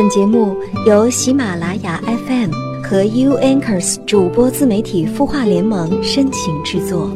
[0.00, 0.56] 本节目
[0.86, 2.52] 由喜马拉雅 FM
[2.84, 7.10] 和 U Anchors 主播自媒体孵化联盟深情制作。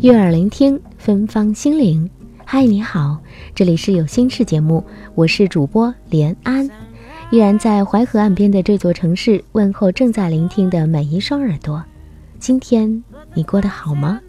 [0.00, 2.08] 悦耳聆听，芬芳心灵。
[2.46, 3.18] 嗨，你好，
[3.54, 4.82] 这里是有心事节目，
[5.14, 6.66] 我是主播连安，
[7.30, 11.84] 依然在淮河岸边的这座城市问候正在聆听的每一双耳朵。
[12.38, 13.02] 今天
[13.34, 14.20] 你过得好吗？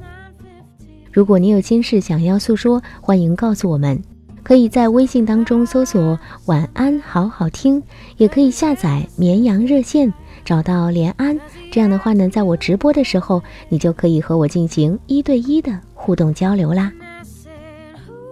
[1.11, 4.01] 如果你有心事想要诉说，欢迎告诉我们，
[4.41, 7.81] 可以在微信当中搜索“晚安好好听”，
[8.17, 10.11] 也可以下载绵阳热线，
[10.43, 11.39] 找到连安。
[11.71, 16.91] 这样的话呢，在我直播的时候，你就可以和我进行一对一的互动交流啦。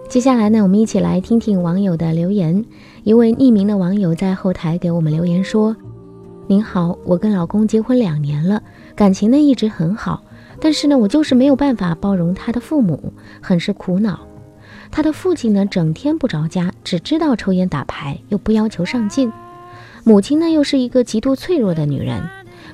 [0.08, 2.64] 接下来呢，我们一起来听听网友的留言。
[3.04, 5.76] 一位匿名的网友在后台给我们留言说
[6.50, 8.62] ：“您好，我跟老公结婚两年了，
[8.96, 10.22] 感情呢一直很好，
[10.58, 14.18] 但是呢，我就是没有办法包容他的父母，很是苦恼。
[14.90, 19.30] 他的父亲呢，整天不着家，只知道抽烟打牌，又不要求上进；
[20.04, 22.22] 母亲呢，又是一个极度脆弱的女人，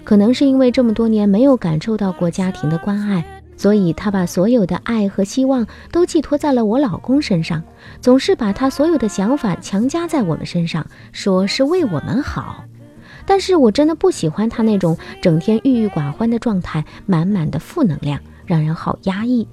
[0.05, 3.25] 可能是因为这么多年没有感受到过家庭的关爱。”
[3.59, 7.61] 所以，她把所有的爱和希望都寄托在了我老公身上，
[8.01, 12.65] 总是把他所有的想法强加在我们身上，说是为我们好。
[13.27, 19.47] 但是我真的不喜欢他那种整天郁郁寡欢的状态，满满的负能量，让人好压抑。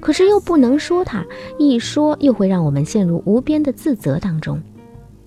[0.00, 1.24] 可是又不能说他，
[1.58, 4.60] 一说又会让我们陷入无边的自责当中。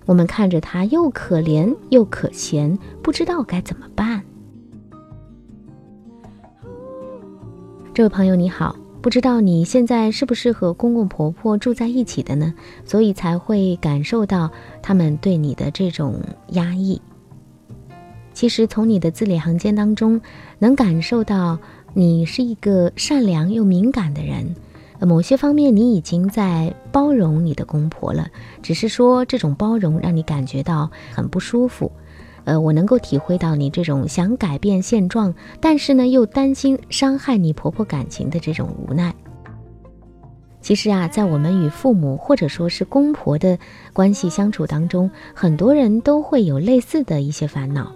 [0.04, 4.22] 我们看着他又可怜又可嫌，不知道该怎么办。
[7.94, 12.54] 这位朋友你好，不知道你现在是不是和公公婆婆住在一起的呢？
[12.84, 14.50] 所以才会感受到
[14.82, 17.00] 他们对你的这种压抑。
[18.38, 20.20] 其实从你的字里行间当中，
[20.60, 21.58] 能感受到
[21.92, 24.54] 你是一个善良又敏感的人。
[25.00, 28.28] 某些方面你已经在包容你的公婆了，
[28.62, 31.90] 只是说这种包容让你感觉到很不舒服。
[32.44, 39.12] 呃，我能够体会到你这种想改变现状，但是呢又担心伤害你婆婆感情的这种无奈。
[40.60, 43.58] 其实啊，在我们与父母或者说是公婆的
[43.92, 47.92] 关系相处当中，很多人都会有类似的一些烦恼。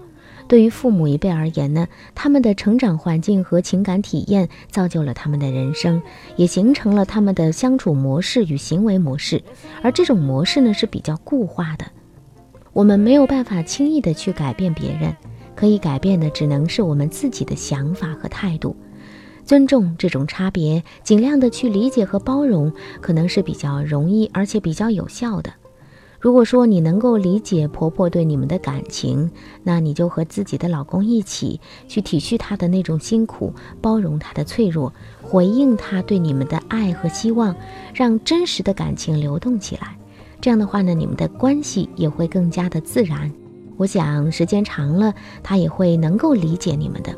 [0.53, 6.03] 对于父母一辈而言呢，他们的成长环境和情感体验造就了他们的人生，
[6.37, 9.43] 也形成了他们的相处模式与行为模式，
[9.81, 11.87] 而这种模式呢是比较固化的。
[12.75, 15.17] 我们没有办法轻易的去改变别人，
[15.57, 18.77] 可以改变的只能是我们自己的想法和态度。
[19.47, 22.71] 尊重这种差别，尽量的去理解和包容，
[23.01, 25.51] 可能是比较容易而且比较有效的。
[26.23, 29.29] 如果说你能够理解婆婆对你们的感情，
[29.65, 37.53] 那你就和自己的老公一起去体恤她的那种辛苦，包容她的脆弱，回应她对你们的爱和希望，
[37.93, 39.99] 让真实的感情流动起来。
[40.41, 43.29] 这样的话呢，你们的关系也会更加的自然。
[43.77, 45.13] 我想时间长了，
[45.43, 47.13] 他也会能够理解你们的。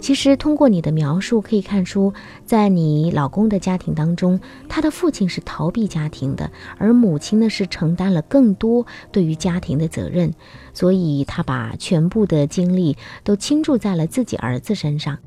[0.00, 2.14] 其实通过你的描述可以看出，
[2.46, 10.32] 在你老公的家庭当中，他的父亲是逃避家庭的，而母亲呢是承担了更多对于家庭的责任，
[10.72, 15.18] 所以他把全部的精力都倾注在了自己儿子身上。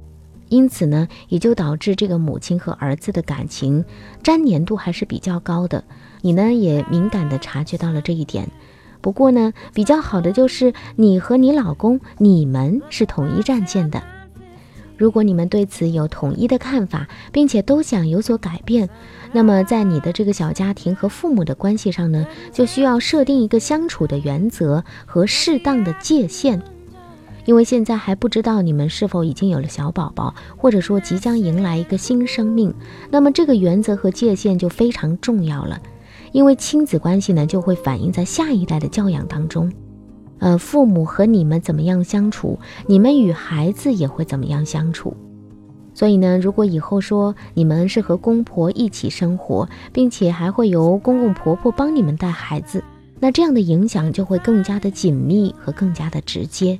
[0.47, 3.85] 因此呢，也就导致这个母亲和儿子的感情
[4.23, 5.83] 粘黏度还是比较高的。
[6.21, 8.49] 你呢也敏感地察觉到了这一点。
[9.01, 14.01] 不过呢，比较好的就是你和你老公，你们是统一战线的。
[15.01, 18.87] 如果你们对此有统一的看法，并且都想有所改变，
[19.31, 26.61] 那么在你的这个小家庭和父母的关系上呢，就需要设定一个相处的原则和适当的界限。
[27.45, 32.71] 因为现在还不知道你们是否已经有了小宝宝，或者说即将迎来一个新生命，
[33.09, 35.81] 那么这个原则和界限就非常重要了。
[36.31, 39.73] 因为亲子关系呢，就会反映在下一代的教养当中。
[40.41, 42.57] 呃，父母和你们怎么样相处，
[42.87, 45.15] 你们与孩子也会怎么样相处。
[45.93, 52.83] 所以呢，如果以后说你们是和公婆一起生活，并且还会由公公婆婆帮你们带孩子，
[53.19, 56.79] 那这样的影响就会更加的紧密和更加的直接。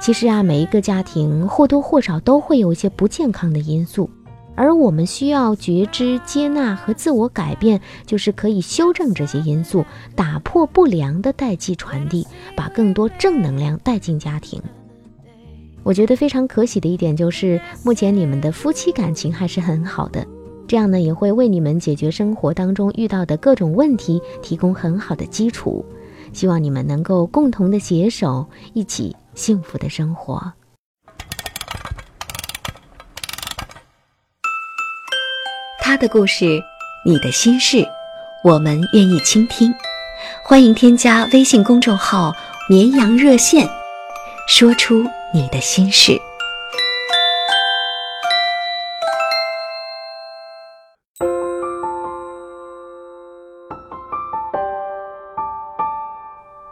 [0.00, 4.10] 其实啊，每一个家庭或多或少都会有一些不健康的因素，
[4.56, 9.84] 而我们需要觉知、接纳和自我改变，就是可以修正这些因素，
[10.14, 14.62] 打破不良的代际传递，把更多正能量带进家庭。
[15.82, 20.26] 我觉得非常可喜的一点就是，目前你们的夫妻感情还是很好的，
[20.66, 25.84] 这样呢也会为你们解决生活当中遇到的各种问题提供很好的基础。
[26.32, 30.52] 希望你们能够共同的携手，一起幸福的生活。
[35.94, 36.60] 他的故事，
[37.04, 37.86] 你的心事，
[38.42, 39.72] 我们愿意倾听。
[40.42, 42.32] 欢迎添加微信公众号
[42.68, 43.64] “绵羊热线”，
[44.48, 46.20] 说出你的心事。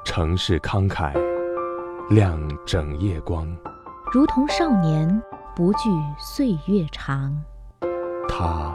[0.04, 1.12] 城市慷慨，
[2.10, 3.46] 亮整夜光。
[4.12, 5.22] 如同少年，
[5.54, 5.88] 不惧
[6.18, 7.32] 岁月长。
[8.28, 8.74] 他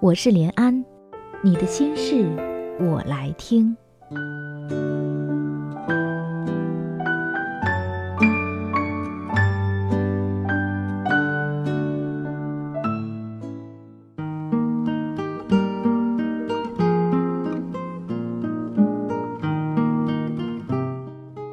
[0.00, 0.84] 我是连安，
[1.42, 2.24] 你的心事
[2.78, 3.76] 我来听。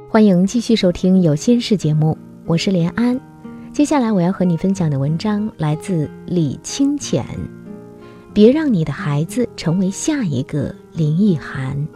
[0.08, 2.16] 欢迎继续收听《有心事》节目，
[2.46, 3.20] 我是连安。
[3.74, 7.26] 接下来我要和你分享的文章来自李清浅。
[8.36, 11.88] 别让你的孩子成为下一个林奕涵。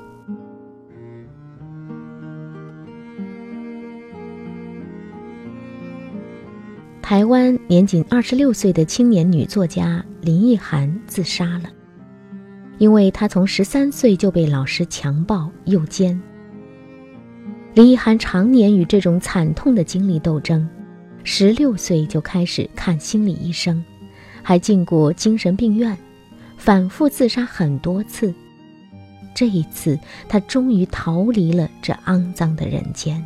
[7.01, 11.63] 台湾年仅二十六岁的青年女作家林奕涵自杀了，
[12.77, 16.17] 因为她从十三岁就被老师强暴诱奸。
[17.73, 20.65] 林奕涵常年与这种惨痛的经历斗争，
[21.25, 23.83] 十六岁就开始看心理医生，
[24.41, 25.97] 还进过精神病院。
[26.59, 28.31] 反复自杀很多次，
[29.33, 29.97] 这一次
[30.27, 33.23] 他终于逃离了这肮脏的人间。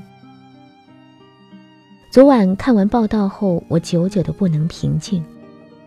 [2.11, 5.21] 昨晚看完报道后，我久久的不能平静，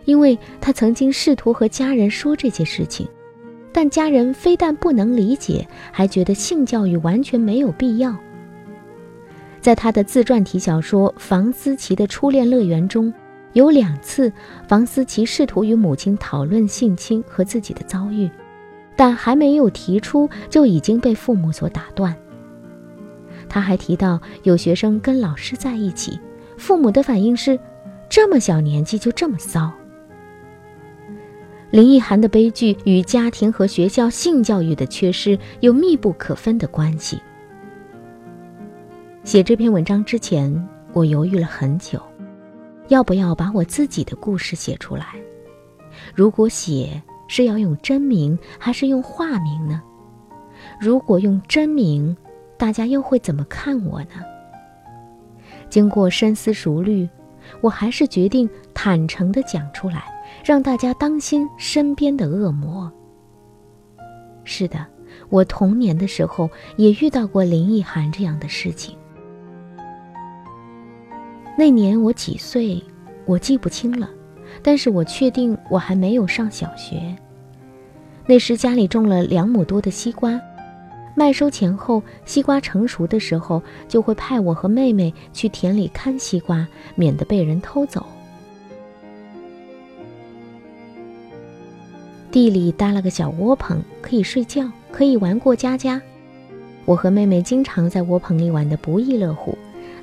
[0.05, 3.09] 因为他曾经试图和家人说这些事情，
[3.73, 8.15] 但家人非但不能理解，还觉得性教育完全没有必要。
[9.61, 13.15] 在他的自传体小说《房思琪的初恋乐园》中。
[13.57, 14.31] 有两次，
[14.69, 18.31] 房思琪试图与母亲讨论性侵和自己的遭遇，
[18.95, 22.15] 但还没有提出就已经被父母所打断。
[23.49, 26.21] 他还提到有学生跟老师在一起，
[26.59, 27.59] 父母的反应是：
[28.11, 29.73] 这么小年纪就这么骚。
[31.71, 37.19] 林奕涵的悲剧与家庭和学校性教育的缺失有密不可分的关系。
[39.25, 41.99] 写这篇文章之前，我犹豫了很久。
[42.89, 45.15] 要不要把我自己的故事写出来？
[46.15, 49.83] 如果写，是要用真名还是用化名呢？
[50.81, 52.17] 如果用真名，
[52.57, 54.23] 大家又会怎么看我呢？
[55.69, 57.09] 经过深思熟虑，
[57.61, 60.05] 我还是决定坦诚地讲出来，
[60.45, 62.91] 让大家当心身边的恶魔。
[64.45, 64.87] 是的，
[65.29, 68.97] 我童年的时候也遇到过林奕涵这样的事情。
[71.59, 72.83] 那年我几岁，
[73.25, 74.11] 我记不清了，
[74.63, 77.17] 但是我确定我还没有上小学。
[78.27, 80.39] 那时家里种了两亩多的西瓜，
[81.15, 88.05] 麦收前后，西瓜成熟的时候，就会派我和妹妹去田里看西瓜，免得被人偷走。
[92.31, 96.03] 地里搭了个小窝棚，可以睡觉，可以玩过家家。
[96.85, 99.57] 我和妹妹经常在窝棚里玩得不亦乐乎。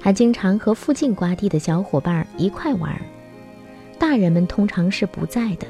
[0.03, 2.93] 还经常和附近瓜地的小伙伴一块玩，
[3.98, 5.65] 大人们通常是不在的，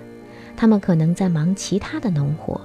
[0.57, 2.59] 他们可能在忙其他的农活。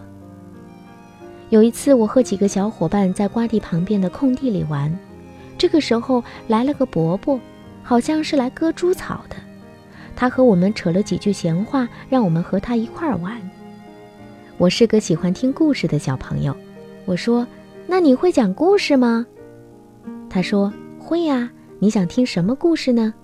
[1.50, 4.98] 有一次，我和几个小伙伴在瓜地旁边的空地里玩，
[5.58, 7.38] 这个时候来了个伯伯，
[7.82, 9.36] 好像是来割猪草的。
[10.16, 13.38] 他和我们扯了几句闲话，让我们和他一块玩。
[14.56, 16.56] 我是个喜欢听故事的小朋友，
[17.04, 17.46] 我说
[17.86, 19.26] ：“那你会讲故事吗？”
[20.30, 23.14] 他说：“会呀。”你想听什么故事呢？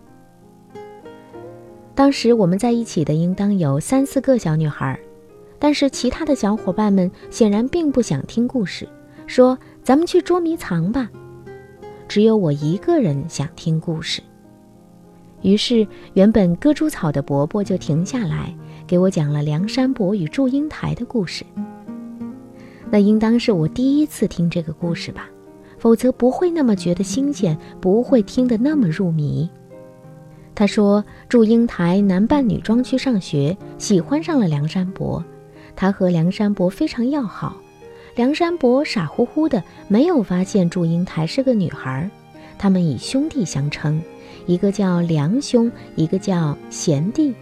[1.92, 4.98] 当时我们在一起的应当有三四个小女孩，
[5.58, 8.88] 但是其他的小伙伴们显然并不想听故事，
[9.26, 11.10] 说咱们去捉迷藏吧。
[12.06, 14.22] 只有我一个人想听故事。
[15.42, 18.54] 于是原本割猪草的伯伯就停下来，
[18.86, 21.44] 给我讲了梁山伯与祝英台的故事。
[22.88, 25.28] 那应当是我第一次听这个故事吧。
[25.84, 29.46] 否则不会那么觉得新鲜，不会听得那么入迷。
[30.54, 35.22] 他说，祝英台男扮女装去上学，喜欢上了梁山伯。
[35.76, 37.54] 他和梁山伯非常要好，
[38.16, 42.08] 梁山伯傻乎乎的，没有发现祝英台是个女孩。
[42.56, 44.00] 他们以兄弟相称，
[44.46, 47.34] 一个叫梁兄，一个叫贤弟。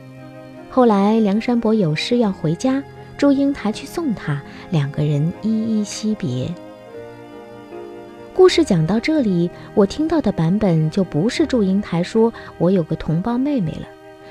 [0.68, 2.82] 后来梁山伯有事要回家，
[3.16, 6.52] 祝英台去送他，两个人依依惜别。
[8.34, 13.86] 故事讲到这里，我听到的版本就不是祝英台说我有个同胞妹妹了，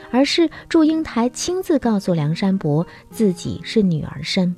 [0.09, 4.53] 而是祝英台亲自告诉梁山伯自己是女儿身。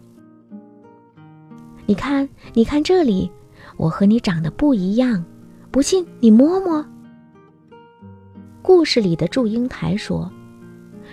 [1.85, 3.29] 你看，你看这里，
[3.75, 5.23] 我和你长得不一样，
[5.71, 6.83] 不信你摸摸。
[8.61, 10.31] 故事里的祝英台说，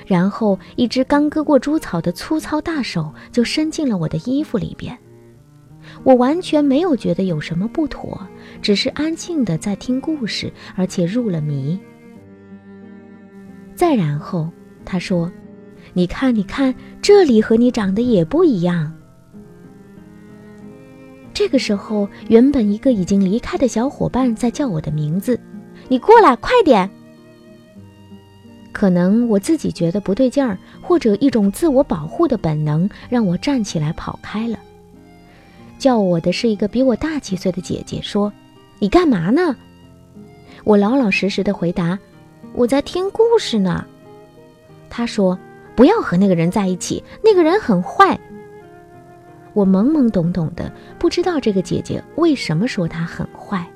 [0.06, 4.96] 然后一只刚割过猪草的粗糙大手就伸进了我的衣服里边。
[6.02, 8.20] 我完全没有觉得有什么不妥，
[8.60, 11.78] 只是安静的在听故事，而且入了迷。
[13.74, 14.50] 再然后，
[14.84, 15.30] 他说
[15.94, 18.92] ：“你看，你看，这里和你长得也不一样。”
[21.32, 25.40] 这个时候，原本一个已经离开的小伙伴在叫我的名字
[25.88, 26.88] ：“你过来，快点！”
[28.72, 34.58] 可能我自己觉得不对劲儿，或者一种自我保护的本能，让我站起来跑开了。
[35.80, 38.30] 叫我的是一个比我大几岁的姐姐，说
[38.78, 39.56] ：“你干嘛呢？”
[40.62, 41.98] 我老老实实的回答
[42.54, 43.84] ：“我在听故事呢。”
[44.90, 45.36] 她说
[45.74, 48.16] ：“不要和那个人在一起，那个人很坏。”
[49.54, 53.66] 我懵懵懂懂的，不知道这个姐姐为什么说他很坏。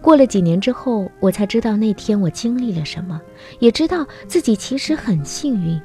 [0.00, 3.20] 过了几年之后，我才知道那天我经历了什么，
[3.58, 5.80] 也知道自己其实很幸运。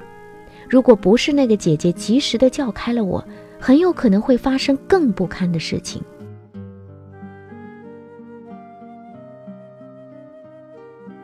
[0.69, 3.25] 如果不是那个姐姐及时的叫开了我，
[3.59, 6.01] 很有可能会发生更不堪的事情。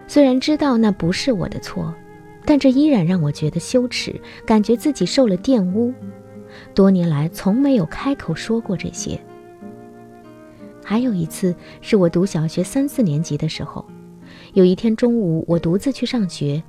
[0.07, 1.93] 虽然知道那不是我的错，
[2.45, 4.13] 但这依然让我觉得羞耻，
[4.45, 5.93] 感觉自己受了玷污。
[6.73, 9.19] 多年来从没有开口说过这些。
[10.83, 13.83] 还有一次是我读小学三四年级的时候，
[14.53, 16.61] 有一天中午我独自去上学。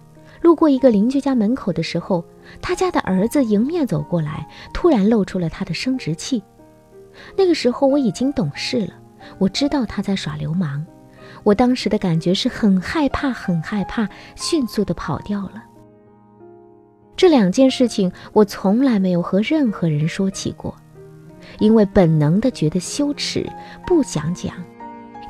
[0.42, 2.24] 路过一个邻居家门口的时候，
[2.60, 6.42] 他家的儿子迎面走过来，突然露出了他的生殖器。
[7.36, 8.94] 那个时候我已经懂事了，
[9.38, 10.84] 我知道他在耍流氓。
[11.42, 15.64] 我当时的感觉是很害怕，很害怕，迅速的跑掉了。
[17.16, 20.74] 这两件事情我从来没有和任何人说起过，
[21.58, 23.48] 因为本能的觉得羞耻，
[23.86, 24.54] 不想讲，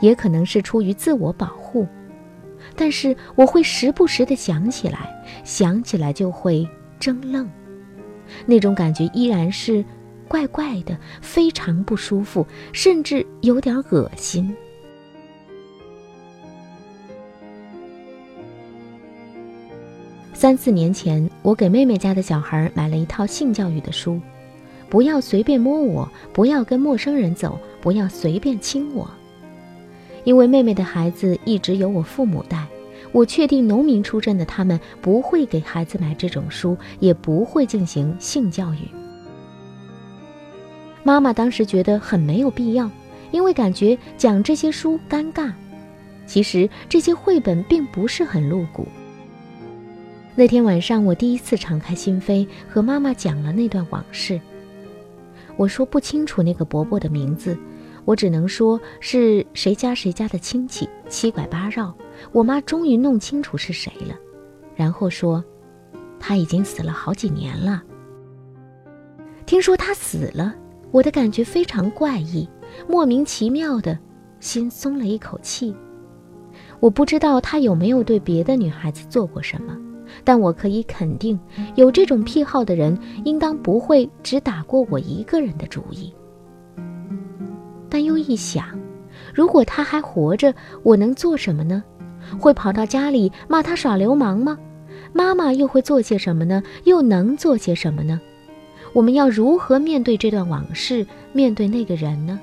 [0.00, 1.86] 也可能是出于自我保护。
[2.74, 6.68] 但是我会时不时的想起来，想起来就会
[6.98, 7.48] 怔愣，
[8.44, 9.84] 那种感觉依然是
[10.28, 14.54] 怪怪的，非常不舒服，甚至有点恶心。
[20.32, 24.20] 三四年前，我给妹妹家的小孩买了一套性教育的书，
[24.90, 29.08] 不要随便摸我，不要跟陌生人走，不要随便亲我。
[30.24, 32.66] 因为妹妹的孩子一直由我父母带，
[33.16, 38.80] 我确定农民出身的他们不会给孩子买这种书，也不会进行性教育。
[41.02, 42.90] 妈妈当时觉得很没有必要，
[43.30, 45.50] 因为感觉讲这些书尴尬。
[46.26, 48.86] 其实这些绘本并不是很露骨。
[50.34, 54.38] 那天晚上，我第一次敞开心扉，和妈妈讲了那段往事。
[55.56, 57.56] 我说不清楚那个伯伯的名字。
[58.06, 61.94] 我只能说是谁家谁家的亲戚，七拐八绕。
[62.32, 64.14] 我妈终于弄清楚是谁了，
[64.74, 65.44] 然后说，
[66.18, 67.82] 他已经死了好几年了。
[69.44, 70.54] 听说他死了，
[70.90, 72.48] 我的感觉非常怪异，
[72.88, 73.98] 莫名其妙的
[74.40, 75.74] 心松了一口气。
[76.80, 79.76] 我不知道他有没有对别的女孩子做过什么，
[80.24, 81.38] 但我可以肯定，
[81.74, 86.14] 有这种癖好的人，应当不会只打过我一个人的主意。
[87.96, 88.78] 但又一想，
[89.32, 91.82] 如果他还活着，我能做什么呢？
[92.38, 94.58] 会跑到家里骂他耍流氓吗？
[95.14, 96.62] 妈妈又会做些什么呢？
[96.84, 98.20] 又能做些什么呢？
[98.92, 102.38] 我们要如何面对这段往事，面对那个人呢？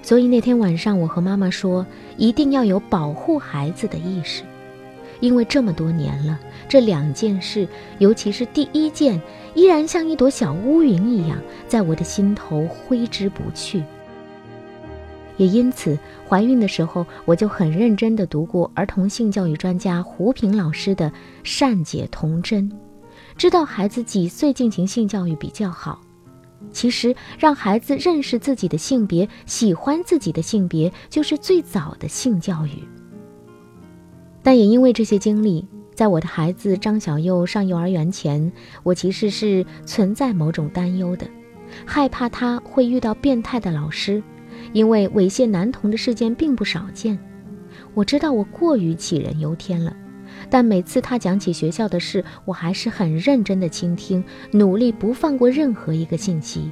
[0.00, 1.84] 所以那天晚上，我和妈妈说，
[2.16, 4.42] 一定要有保护孩子的意识，
[5.20, 6.40] 因为这么多年了，
[6.70, 9.20] 这两件事，尤其是第一件。
[9.60, 11.38] 依然像一朵小乌云一样，
[11.68, 13.82] 在我的心头挥之不去。
[15.36, 21.10] 也因此，怀孕的时候，我就很认真地读过儿童性教育专家胡平老师的
[21.42, 22.70] 《善解童真》，
[23.36, 26.00] 知道孩子几岁进行性教育比较好。
[26.72, 32.82] 其实，让孩子认识自己的性别，喜欢自己的性别，就是最早的性教育。
[34.42, 35.66] 但也因为这些经历，
[36.00, 38.50] 在我的孩子张小佑上幼儿园前，
[38.82, 41.26] 我其实是存在某种担忧的，
[41.84, 44.22] 害怕他会遇到变态的老师，
[44.72, 47.18] 因为猥亵男童的事件并不少见。
[47.92, 49.94] 我知道我过于杞人忧天了，
[50.48, 56.70] 但每次他讲起学校的事，我还是很认真的倾听，努力不放过任何一个信息。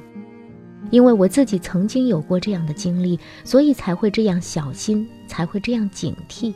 [0.89, 6.51] 因为我自己曾经有过这样的经历，所以才会这样小心，才会这样警惕。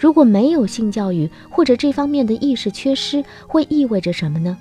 [0.00, 4.56] 如果没有性教育或者这方面的意识缺失，会意味着什么呢？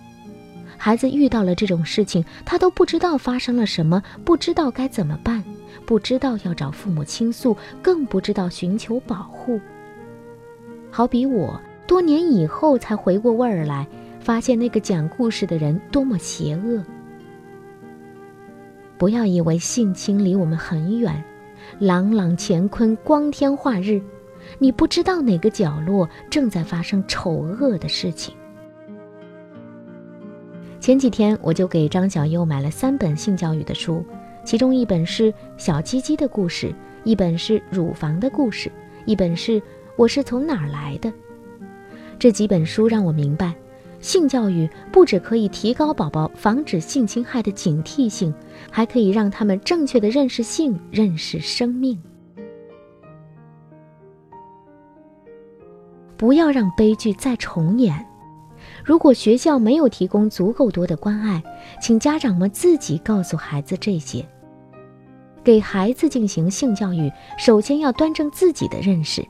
[0.76, 5.42] 孩子遇到了这种事情，他都不知道发生了什么，不知道该怎么办，
[5.86, 9.62] 不知道要找父母倾诉，更不知道寻求保护。
[10.92, 13.88] 好比我多年以后才回过味儿来，
[14.20, 16.84] 发现那个讲故事的人多么邪恶。
[18.98, 21.24] 不要以为性侵离我们很远，
[21.80, 24.02] 朗朗乾坤，光天化日。
[24.58, 28.34] 你不知道哪个角落正在发生丑恶的事情。
[30.80, 34.04] 前几天我就给张小佑买了三本性教育的书，
[34.44, 36.68] 其中一本是《小鸡鸡的故事》，
[37.04, 38.70] 一本是《乳房的故事》，
[39.06, 39.60] 一本是
[39.98, 41.10] 《我是从哪儿来的》。
[42.18, 43.54] 这几本书让我明白，
[44.00, 48.34] 性教育不只可以提高宝宝防止性侵害的警惕性，
[48.72, 52.02] 还可以让他们正确的认识性，认识生命。
[56.20, 58.06] 不要让悲剧再重演。
[58.84, 61.42] 如果学校没有提供足够多的关爱，
[61.82, 64.26] 请家长们自己告诉孩子这些。
[65.46, 69.26] 给孩子进行性教育，首先要端正自己的认识：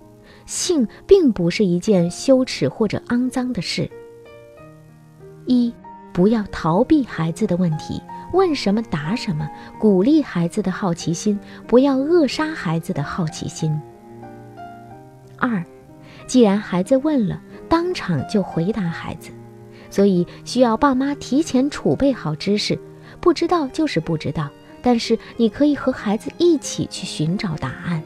[0.47, 3.87] 性并不是一件羞耻或者肮脏的事。
[5.45, 5.71] 一，
[6.11, 8.01] 不要逃避孩子的问题，
[8.33, 9.47] 问什么答什么，
[9.79, 13.79] 鼓励孩子的好奇心，不要扼杀孩子的好奇心。
[15.37, 15.63] 二。
[16.29, 19.31] 既然孩子问了，当场就回答孩子，
[19.89, 22.77] 所以需要爸妈提前储备好知识。
[23.19, 24.47] 不知道就是不知道，
[24.83, 28.03] 但是你可以和孩子一起去寻找答案。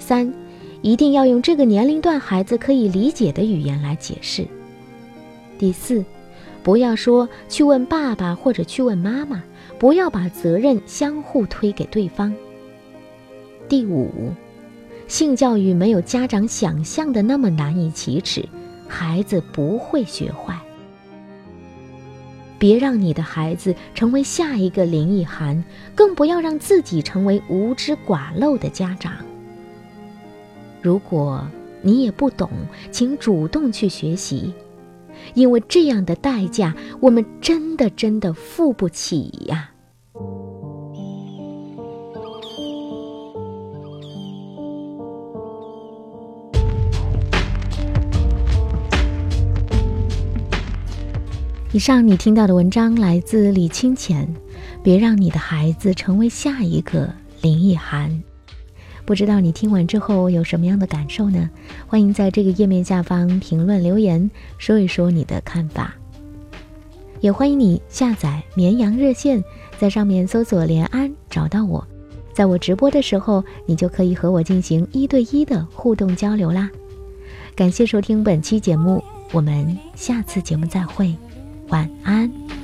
[0.00, 0.34] 三，
[0.82, 4.44] 一定要用这个年龄段孩子可以理解的语言来解释。
[5.56, 6.04] 第四，
[6.64, 9.40] 不要说去问爸爸或者去问妈妈，
[9.78, 12.34] 不要把责任相互推给对方。
[13.68, 14.32] 第五。
[15.06, 18.48] 性教育没有家长想象的那么难以启齿，
[18.88, 20.58] 孩子不会学坏。
[22.58, 25.62] 别让你的孩子成为下一个林奕涵，
[25.94, 29.12] 更不要让自己成为无知寡陋的家长。
[30.80, 31.46] 如果
[31.82, 32.48] 你也不懂，
[32.90, 34.54] 请主动去学习，
[35.34, 39.73] 因为这样的代价，我们真的真的付不起呀。
[51.74, 54.32] 以上你听到的文章来自李清浅，
[54.80, 58.22] 别让你的孩子成为下一个林奕涵。
[59.04, 61.50] 不知道你听完之后有什么样的感受呢？
[61.88, 65.92] 欢迎在这个页面下方评论留言，说一说你的看法。
[67.20, 69.42] 也欢迎你下载绵羊热线，
[69.76, 71.84] 在上面搜索“连安”找到我，
[72.32, 76.70] 在我直播的时候，你就可以和我进行一对一的互动交流啦。
[77.56, 81.12] 感谢收听本期节目，我们下次节目再会。
[81.74, 82.63] 晚安。